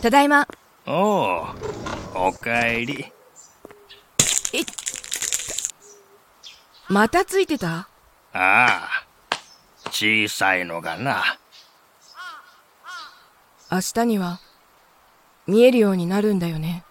[0.00, 0.48] ただいま。
[0.86, 1.46] おう、
[2.14, 3.12] おかえり。
[4.54, 4.64] え
[6.88, 7.86] またついてた？
[8.32, 8.88] ああ、
[9.90, 11.38] 小さいのがな。
[13.70, 14.40] 明日には
[15.46, 16.82] 見えるようになるんだよね。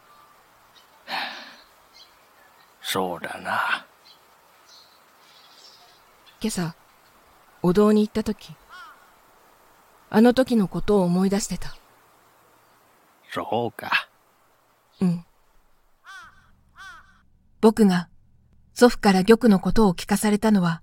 [2.81, 3.85] そうだな。
[6.41, 6.75] 今朝、
[7.61, 8.55] お堂に行った時、
[10.09, 11.75] あの時のことを思い出してた。
[13.33, 14.09] そうか。
[15.01, 15.25] うん。
[17.61, 18.09] 僕が
[18.73, 20.81] 祖父から玉のことを聞かされたのは、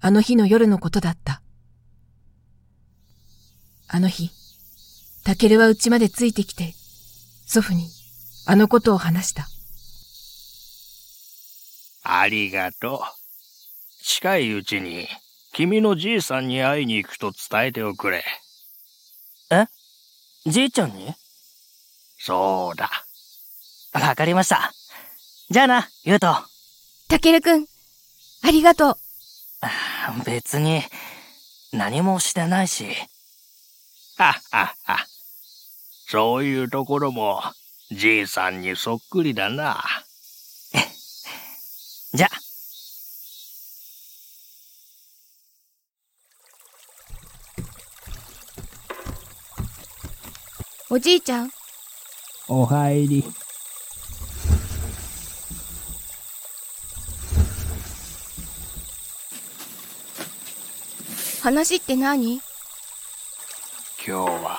[0.00, 1.42] あの日の夜のことだった。
[3.88, 4.30] あの日、
[5.24, 6.74] タケルは家までついてきて、
[7.46, 7.88] 祖父に
[8.46, 9.48] あのことを話した。
[12.02, 13.00] ありがとう。
[14.02, 15.08] 近いうちに
[15.52, 18.24] 君のじいさんに会いに行くと伝えておくれ。
[19.50, 19.66] え？
[20.46, 21.14] じいちゃんに？
[22.22, 22.90] そうだ。
[23.94, 24.72] わかりました。
[25.48, 26.36] じゃあな、ゆうと。
[27.08, 27.66] タケルくん、
[28.42, 28.96] ありがとう。
[30.26, 30.82] 別に、
[31.72, 32.84] 何もしてないし。
[34.18, 35.06] はっはっは。
[36.08, 37.42] そういうところも、
[37.90, 39.82] じいさんにそっくりだな。
[42.12, 42.28] じゃ。
[50.90, 51.50] おじいちゃん、
[52.52, 53.24] お入り。
[61.40, 62.34] 話って何？
[62.34, 62.42] 今
[64.04, 64.58] 日は、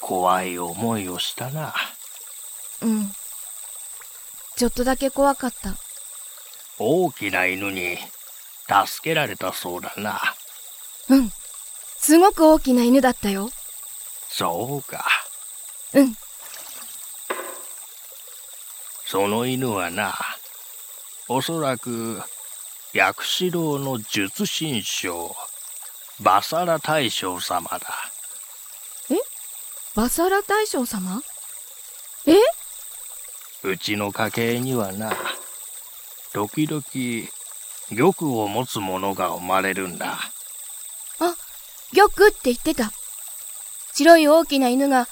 [0.00, 1.74] 怖い思いをしたな。
[2.80, 3.12] うん。
[4.56, 5.74] ちょっとだけ怖かった。
[6.78, 7.98] 大きな犬に
[8.86, 10.18] 助けられたそうだな。
[11.10, 11.30] うん。
[11.98, 13.50] すごく大きな犬だったよ。
[14.30, 15.04] そうか。
[15.92, 16.16] うん。
[19.10, 20.14] その犬はな、
[21.26, 22.22] おそらく、
[22.92, 25.34] 薬師堂の術神将、
[26.20, 27.80] バサラ大将様だ。
[29.96, 31.20] バサラ大将様？
[32.26, 32.36] え？
[33.64, 35.12] うちの家系にはな、
[36.32, 36.84] 時々、
[38.14, 40.20] 玉を持つ者が生まれるんだ。
[41.18, 41.34] あ、
[41.92, 42.92] 玉って言ってた。
[43.92, 45.08] 白い大きな犬が、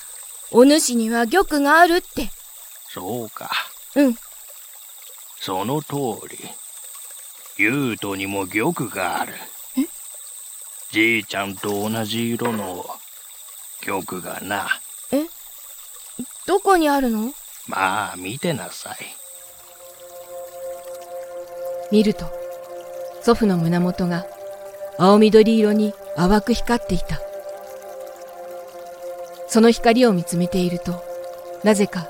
[0.53, 2.31] お主には玉があるって。
[2.95, 3.51] そうか。
[3.99, 4.17] うん。
[5.41, 5.95] その通
[6.31, 6.39] り。
[7.57, 9.35] 優斗にも玉がある。
[9.77, 9.87] え？
[10.93, 12.87] じいちゃんと同じ色の
[13.85, 14.69] 玉がな。
[15.11, 15.25] え？
[16.47, 17.33] どこにあるの？
[17.67, 18.99] まあ、見てなさい。
[21.91, 22.27] 見ると、
[23.23, 24.27] 祖父の胸元が
[24.97, 27.21] 青緑色に淡く光っていた。
[29.49, 31.03] その光を見つめていると、
[31.65, 32.07] なぜか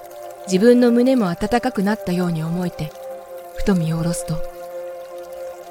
[0.51, 2.91] 自分の胸も温かくなったように思えて、
[3.59, 4.37] ふと見下ろすと、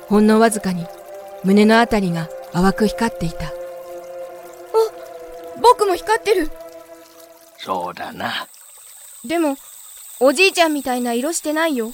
[0.07, 0.85] ほんのわずかに
[1.43, 3.47] 胸のあたりが淡く光っていた。
[3.47, 3.51] あ、
[5.63, 6.51] 僕も光ってる。
[7.57, 8.47] そうだな。
[9.25, 9.57] でも、
[10.19, 11.91] おじいちゃんみたいな色してないよ。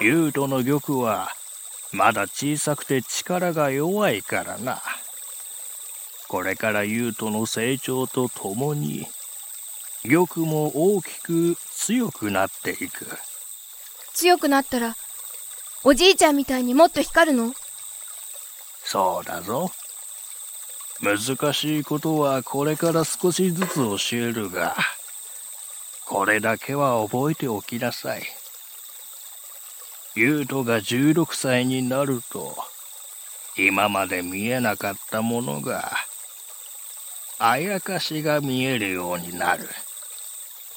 [0.00, 1.28] 優斗の玉は、
[1.92, 4.80] まだ小さくて力が弱いからな。
[6.28, 9.06] これから優斗の成長とともに、
[10.04, 13.06] 玉も大きく強くなっていく。
[14.14, 14.96] 強くなったら、
[15.84, 17.52] おじいちゃんみたいにもっと光るの？
[18.84, 19.70] そうだぞ。
[21.00, 24.76] 難しいことはこれから少しずつ教えるが、
[26.06, 28.22] これだけは覚えておきなさい。
[30.14, 32.54] 優斗が16歳になると、
[33.56, 35.90] 今まで見えなかったものが、
[37.38, 39.68] あやかしが見えるようになる。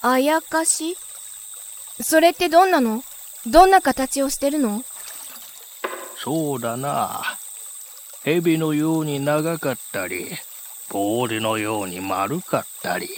[0.08, 0.96] あやかし？
[2.00, 3.02] それってどんなの？
[3.48, 4.84] どんな形をしてるの？
[6.16, 7.24] そうだな。
[8.24, 10.28] 蛇のように長かったり、
[10.92, 13.10] ボールのように丸かったり、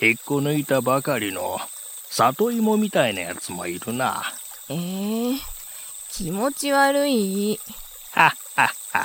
[0.00, 1.56] 引っこ抜いたばかりの
[2.08, 4.24] 里芋みたいなやつもいるな。
[4.68, 5.38] ええー、
[6.10, 7.60] 気持ち悪い。
[8.10, 9.04] はっはっは。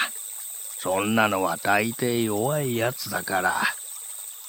[0.80, 3.62] そんなのは大抵弱いやつだから、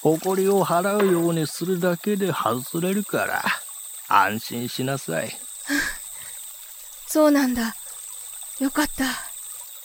[0.02, 3.44] 誇りを払うようにするだけで外れるから、
[4.08, 5.30] 安心しなさい。
[7.06, 7.76] そうなんだ。
[8.58, 9.04] よかった。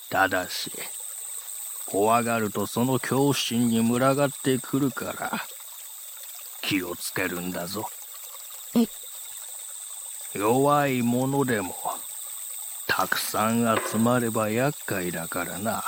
[0.10, 0.72] ただし、
[1.86, 5.32] 怖がるとその恐怖心に群がってくるから、
[6.62, 7.88] 気をつけるんだぞ。
[8.76, 8.88] え？
[10.38, 11.76] 弱いものでも、
[12.88, 15.84] たくさん集まれば厄介だからな。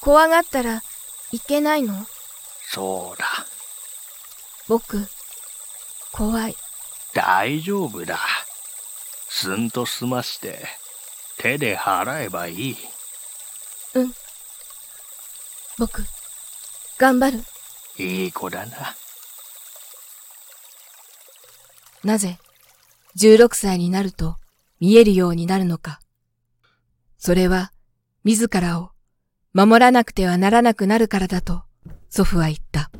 [0.00, 0.82] 怖がったら
[1.30, 2.06] いけないの？
[2.72, 3.26] そうだ。
[4.66, 5.06] 僕、
[6.10, 6.56] 怖い。
[7.12, 8.18] 大丈夫だ。
[9.28, 10.64] すんと済まして、
[11.36, 12.76] 手で払えばいい。
[13.92, 14.14] うん。
[15.78, 16.02] 僕、
[16.96, 17.44] 頑張る。
[17.98, 18.96] いい子だな。
[22.04, 22.38] なぜ、
[23.18, 24.38] 16歳になると
[24.80, 26.00] 見えるようになるのか。
[27.18, 27.70] それは、
[28.24, 28.92] 自らを
[29.52, 31.64] 守らなくてはならなくなるからだと、
[32.14, 32.90] 祖父は言った。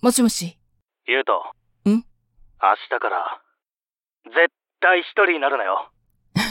[0.00, 0.56] もしもし。
[1.08, 1.32] ゆうと。
[1.90, 1.90] ん？
[1.90, 3.40] 明日から、
[4.26, 4.36] 絶
[4.78, 5.90] 対一人になるなよ。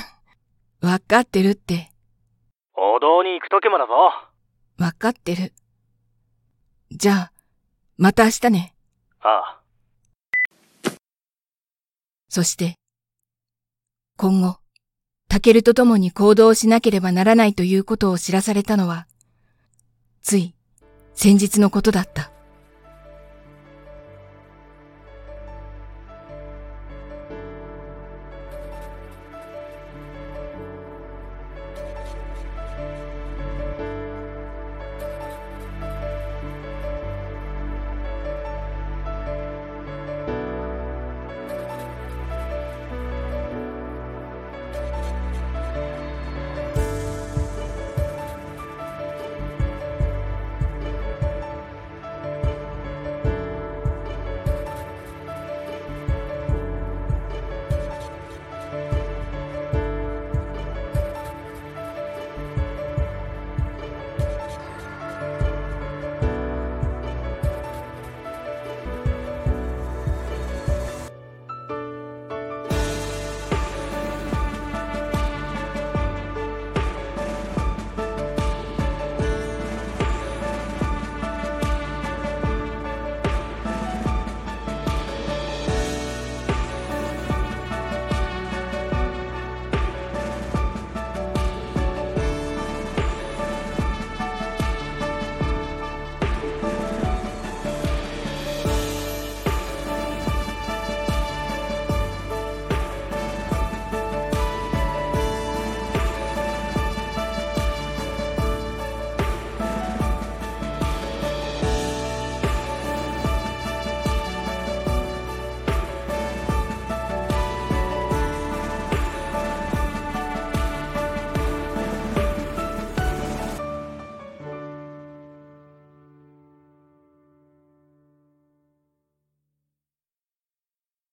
[0.83, 1.89] わかってるって。
[2.75, 4.32] お堂に行くときもだぞ。
[4.77, 5.53] わかってる。
[6.91, 7.31] じゃあ、
[7.97, 8.75] また明日ね。
[9.21, 9.61] ああ。
[12.29, 12.75] そして、
[14.17, 14.57] 今後、
[15.29, 19.07] タケルと共に行動しなければならないということを知らされたのは、
[20.21, 20.55] つい
[21.13, 22.32] 先日のことだった。